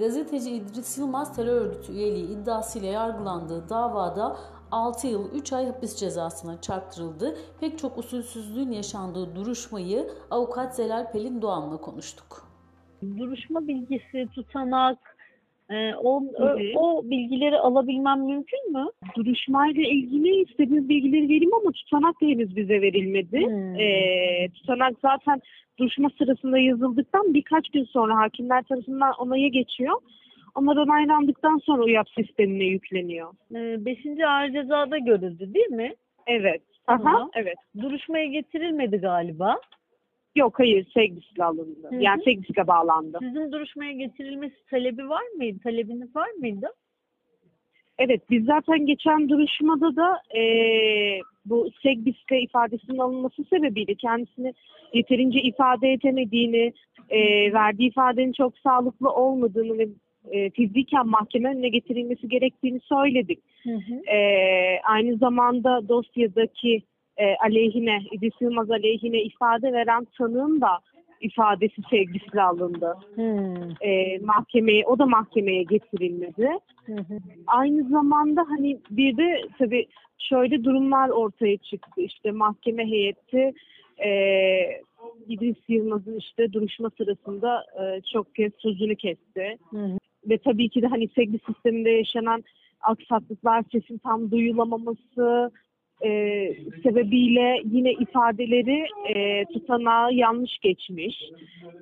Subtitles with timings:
[0.00, 4.36] Gazeteci İdris Yılmaz terör örgütü üyeliği iddiasıyla yargılandığı davada
[4.70, 7.36] 6 yıl 3 ay hapis cezasına çarptırıldı.
[7.60, 12.48] Pek çok usulsüzlüğün yaşandığı duruşmayı avukat Zelal Pelin Doğan'la konuştuk.
[13.02, 15.09] duruşma bilgisi, tutanak,
[15.70, 16.58] e, o, hı.
[16.76, 18.86] o bilgileri alabilmem mümkün mü?
[19.16, 23.46] Duruşmayla ilgili istediğiniz bilgileri vereyim ama tutanak da henüz bize verilmedi.
[23.46, 23.80] Hmm.
[23.80, 25.40] Ee, tutanak zaten
[25.78, 30.00] duruşma sırasında yazıldıktan birkaç gün sonra hakimler tarafından onaya geçiyor.
[30.54, 33.32] Onlar onaylandıktan sonra UYAP sistemine yükleniyor.
[33.54, 35.94] E, beşinci ağır cezada görüldü değil mi?
[36.26, 36.62] Evet.
[36.86, 37.16] Tamam.
[37.16, 37.56] Aha, evet.
[37.80, 39.56] Duruşmaya getirilmedi galiba.
[40.36, 41.88] Yok hayır sevgisiyle alındı.
[41.90, 42.02] Hı hı.
[42.02, 43.18] Yani sevgisiyle bağlandı.
[43.22, 45.58] Sizin duruşmaya getirilmesi talebi var mıydı?
[45.62, 46.66] Talebiniz var mıydı?
[47.98, 54.54] Evet biz zaten geçen duruşmada da eee bu Segbis'te ifadesinin alınması sebebiyle kendisini
[54.92, 56.72] yeterince ifade edemediğini,
[57.10, 59.88] eee, verdiği ifadenin çok sağlıklı olmadığını ve
[60.32, 63.38] eee fiziken mahkeme önüne getirilmesi gerektiğini söyledik.
[63.62, 64.02] Hı hı.
[64.06, 66.82] Eee, aynı zamanda dosyadaki
[67.20, 70.78] eee, aleyhine, İdris Yılmaz aleyhine ifade veren tanığın da
[71.20, 72.96] ifadesi sevgisiyle alındı.
[73.14, 73.70] Hmm.
[73.82, 76.48] Eee, mahkemeye, o da mahkemeye getirilmedi.
[76.86, 76.96] Hı.
[77.46, 79.86] Aynı zamanda hani bir de tabii
[80.18, 82.00] şöyle durumlar ortaya çıktı.
[82.00, 83.52] İşte mahkeme heyeti
[84.04, 84.82] eee
[85.28, 89.56] İdris Yılmaz'ın işte duruşma sırasında eee, çok kez sözünü kesti.
[89.70, 89.86] Hı.
[90.28, 92.44] Ve tabii ki de hani sevgi sisteminde yaşanan
[92.80, 95.50] aksaklıklar, sesin tam duyulamaması
[96.04, 101.32] eee, sebebiyle yine ifadeleri eee tutanağı yanlış geçmiş.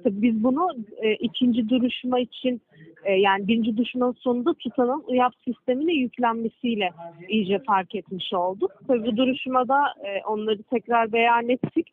[0.04, 0.68] Tabii biz bunu
[1.02, 2.62] eee, ikinci duruşma için
[3.04, 6.90] e, yani birinci duruşmanın sonunda tutanın UYAP sistemine yüklenmesiyle
[7.28, 8.72] iyice fark etmiş olduk.
[8.86, 11.88] Tabii bu duruşmada e, onları tekrar beyan ettik.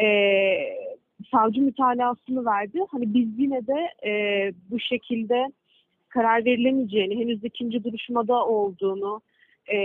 [0.00, 0.06] E,
[1.32, 2.80] savcı mütalasını verdi.
[2.90, 4.12] Hani biz yine de e,
[4.70, 5.46] bu şekilde
[6.08, 9.20] karar verilemeyeceğini, henüz ikinci duruşmada olduğunu,
[9.72, 9.78] e,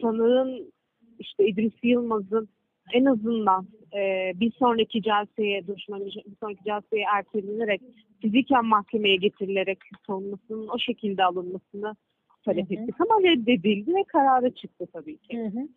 [0.00, 0.72] sanığın
[1.18, 2.48] işte İdris Yılmaz'ın
[2.92, 7.80] en azından e, bir sonraki celseye, duruşmanın bir sonraki celseye ertelenerek
[8.20, 11.94] fiziken mahkemeye getirilerek savunmasının o şekilde alınmasını
[12.44, 12.80] talep Hı hı.
[12.80, 15.38] ettik ama reddedildi ve kararı çıktı tabii ki.
[15.38, 15.68] Hı hı.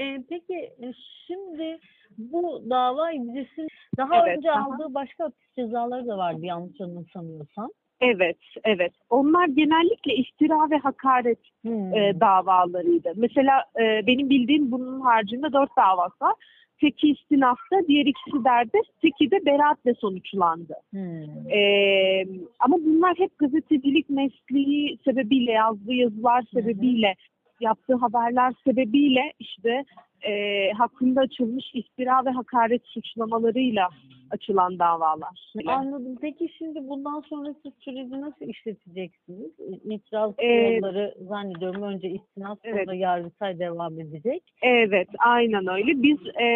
[0.00, 0.92] E, peki e,
[1.26, 1.78] şimdi
[2.18, 4.64] bu dava İdris'in daha Evet, önce aha.
[4.64, 7.70] aldığı başka hapis cezaları da vardı yanlış anımsamıyorsam.
[8.00, 8.92] Evet, evet.
[9.10, 11.94] Onlar genellikle iftira ve hakaret Hmm.
[11.94, 13.12] e, davalarıydı.
[13.16, 16.34] Mesela e, benim bildiğim bunun haricinde dört davası var.
[16.80, 20.74] Teki istinafta, diğer ikisi derde, teki de beraatle sonuçlandı.
[20.90, 21.50] Hmm.
[21.52, 22.24] Ee,
[22.60, 27.14] ama bunlar hep gazetecilik mesleği sebebiyle, yazdığı yazılar sebebiyle,
[27.60, 29.84] yaptığı haberler sebebiyle işte
[30.22, 30.32] e,
[30.72, 33.88] hakkında açılmış iftira ve hakaret suçlamalarıyla
[34.30, 35.52] açılan davalar.
[35.66, 36.16] Anladım.
[36.20, 39.50] Peki şimdi bundan sonrası süreci nasıl işleteceksiniz?
[39.60, 43.00] İ- İtiraz Ee, yolları zannediyorum önce istinaf sonra evet.
[43.00, 44.42] yargıtay devam edecek.
[44.62, 46.02] Evet, aynen öyle.
[46.02, 46.46] Biz e,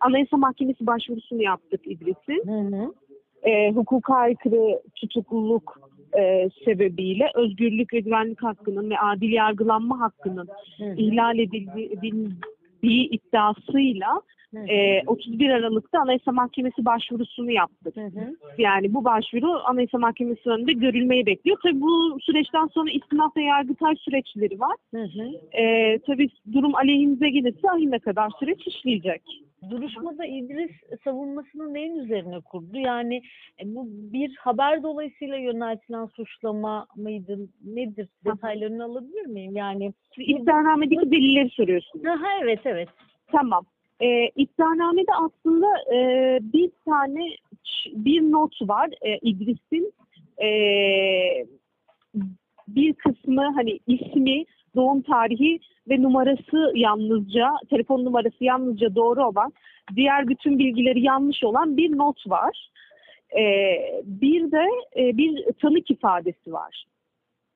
[0.00, 2.42] Anayasa Mahkemesi başvurusunu yaptık İdris'in.
[2.46, 2.92] Hı hı.
[3.50, 5.80] e, hukuka aykırı tutukluluk
[6.18, 10.94] e, sebebiyle özgürlük ve güvenlik hakkının ve adil yargılanma hakkının Hı hı.
[10.96, 14.22] ihlal edildiği iddiasıyla.
[14.68, 17.96] E, 31 Aralık'ta Anayasa Mahkemesi başvurusunu yaptık.
[17.96, 18.36] Hı hı.
[18.58, 21.58] Yani bu başvuru Anayasa Mahkemesi önünde görülmeyi bekliyor.
[21.62, 24.76] Tabii bu süreçten sonra istinaf ve yargıtay süreçleri var.
[24.94, 25.56] Hı hı.
[25.62, 29.22] E, tabii durum aleyhimize gelirse ahime kadar süreç işleyecek.
[29.70, 30.70] Duruşmada İdris
[31.04, 32.78] savunmasını neyin üzerine kurdu?
[32.78, 33.22] Yani
[33.62, 37.38] e, bu bir haber dolayısıyla yöneltilen suçlama mıydı?
[37.64, 38.08] Nedir?
[38.24, 39.56] Detaylarını alabilir miyim?
[39.56, 42.06] Yani İddianamedeki delilleri soruyorsunuz.
[42.06, 42.88] Aha, evet evet.
[43.32, 43.64] Tamam.
[44.02, 47.36] Ee, iddianamede aslında e, bir tane
[47.86, 49.92] bir not var e, İdris'in
[50.42, 50.48] e,
[52.68, 54.44] bir kısmı hani ismi,
[54.76, 55.58] doğum tarihi
[55.88, 59.52] ve numarası yalnızca, telefon numarası yalnızca doğru olan,
[59.96, 62.68] diğer bütün bilgileri yanlış olan bir not var.
[63.38, 64.66] Ee, bir de
[64.96, 66.84] e, bir tanık ifadesi var.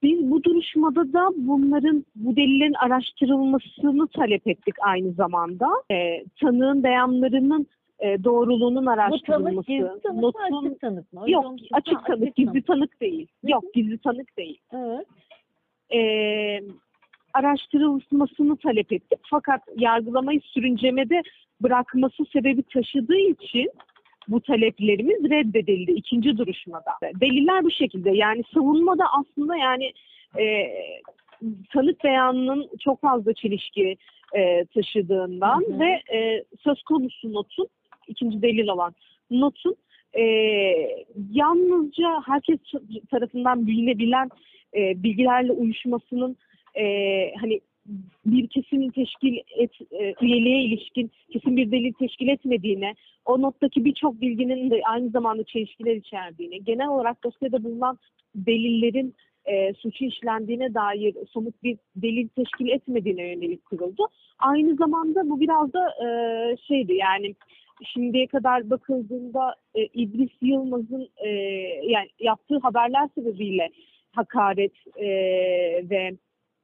[0.02, 5.68] Biz bu duruşmada da bunların, bu delillerin araştırılmasını talep ettik aynı zamanda.
[5.90, 7.66] Ee, tanığın beyanlarının
[7.98, 9.66] e, doğruluğunun Bu tanık araştırılması.
[9.66, 11.24] gizli tanık mı notun- açık tanık mı?
[11.30, 13.26] Yok açık ha, tanık, gizli tanık değil.
[13.40, 13.50] Hı hı.
[13.52, 14.58] Yok gizli tanık değil.
[14.72, 15.06] Evet.
[15.94, 16.60] Ee,
[17.34, 19.18] araştırılmasını talep ettik.
[19.30, 21.22] Fakat yargılamayı sürüncemede
[21.62, 23.70] bırakması sebebi taşıdığı için
[24.28, 26.90] bu taleplerimiz reddedildi ikinci duruşmada.
[27.20, 28.10] Deliller bu şekilde.
[28.10, 29.92] Yani savunmada aslında yani
[30.38, 30.44] e,
[31.72, 33.96] tanık beyanının çok fazla çelişki
[34.36, 35.80] e, taşıdığından Hı hı.
[35.80, 37.66] ve e, söz konusu notun
[38.08, 38.94] ikinci delil olan
[39.30, 39.76] notun
[40.18, 40.22] e,
[41.32, 42.58] yalnızca herkes
[43.10, 44.28] tarafından bilinebilen
[44.74, 46.36] e, bilgilerle uyuşmasının
[46.74, 46.84] e,
[47.40, 47.60] hani
[48.26, 52.94] bir kesimin teşkil et, e, üyeliğe ilişkin kesin bir delil teşkil etmediğine,
[53.24, 57.98] o nottaki birçok bilginin de aynı zamanda çelişkiler içerdiğine, genel olarak dosyada bulunan
[58.34, 64.08] delillerin e, suçu işlendiğine dair somut bir delil teşkil etmediğine yönelik kuruldu.
[64.38, 66.08] Aynı zamanda bu biraz da e,
[66.56, 67.34] şeydi yani
[67.84, 71.28] şimdiye kadar bakıldığında e, İdris Yılmaz'ın e,
[71.82, 73.70] yani yaptığı haberler sebebiyle
[74.12, 75.06] hakaret e,
[75.90, 76.16] ve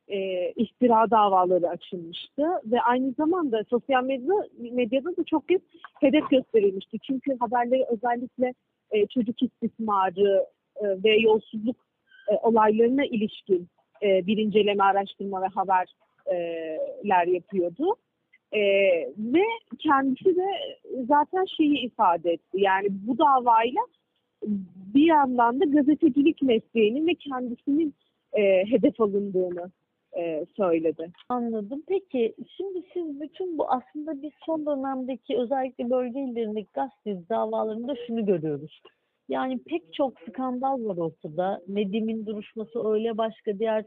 [0.09, 4.35] e, iftira davaları açılmıştı ve aynı zamanda sosyal medya,
[4.73, 5.61] medyada da çok kez
[6.01, 6.99] hedef gösterilmişti.
[6.99, 8.55] Çünkü haberleri özellikle
[8.91, 10.47] e, çocuk istismarı
[10.77, 11.77] e, ve yolsuzluk
[12.31, 13.69] e, olaylarına ilişkin
[14.03, 17.97] e, bir inceleme, araştırma ve haberler yapıyordu.
[18.53, 18.61] E,
[19.19, 19.43] ve
[19.79, 20.47] kendisi de
[21.09, 22.61] zaten şeyi ifade etti.
[22.61, 23.81] Yani bu davayla
[24.95, 27.95] bir yandan da gazetecilik mesleğinin ve kendisinin
[28.33, 29.71] e, hedef alındığını
[30.19, 31.11] e, söyledi.
[31.29, 31.83] Anladım.
[31.89, 38.27] Peki şimdi siz bütün bu aslında biz son dönemdeki özellikle bölge illerindeki gazeteci davalarında şunu
[38.27, 38.81] görüyoruz.
[39.29, 41.61] Yani pek çok skandal var ortada.
[41.69, 43.85] Nedim'in duruşması öyle başka diğer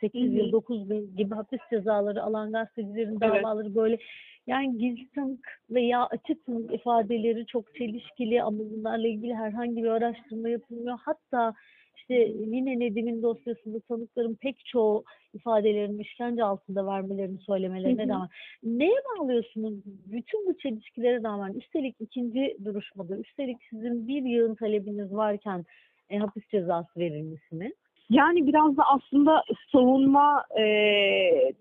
[0.00, 0.36] 8 Hı hı.
[0.36, 3.44] yıl 9 yıl gibi hapis cezaları alan gazetecilerin Evet.
[3.44, 3.98] davaları böyle
[4.46, 10.48] yani gizli tanık veya açık tanık ifadeleri çok çelişkili ama bunlarla ilgili herhangi bir araştırma
[10.48, 10.98] yapılmıyor.
[11.02, 11.54] Hatta
[12.02, 12.14] işte
[12.46, 15.04] yine Nedim'in dosyasında tanıkların pek çoğu
[15.34, 18.28] ifadelerini işkence altında vermelerini söylemelerine rağmen.
[18.62, 19.74] Neye bağlıyorsunuz?
[19.84, 25.64] Bütün bu çelişkilere rağmen üstelik ikinci duruşmada üstelik sizin bir yığın talebiniz varken
[26.10, 27.72] e, hapis cezası verilmesini?
[28.10, 30.64] Yani biraz da aslında savunma e,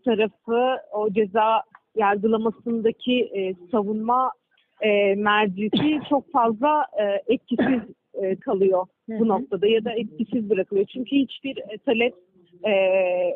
[0.05, 1.63] tarafı o ceza
[1.95, 4.31] yargılamasındaki e, savunma
[4.81, 7.81] e, mercisi çok fazla e, etkisiz
[8.21, 9.27] e, kalıyor bu hı.
[9.27, 10.85] noktada ya da etkisiz bırakılıyor.
[10.85, 12.13] Çünkü hiçbir e, talep
[12.63, 12.71] e,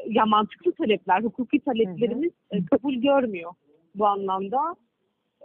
[0.08, 3.52] ya mantıklı talepler, hukuki taleplerimiz e, kabul görmüyor
[3.96, 4.76] bu anlamda.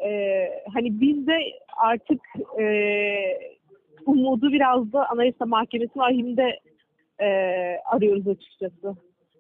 [0.04, 1.38] E, hani biz de
[1.76, 2.20] artık
[2.60, 2.64] e,
[4.06, 6.60] umudu biraz da Anayasa Mahkemesi vahimde
[7.20, 7.26] e,
[7.84, 8.96] arıyoruz açıkçası.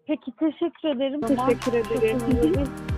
[0.06, 1.20] Peki teşekkür ederim.
[1.20, 2.68] Teşekkür ederim.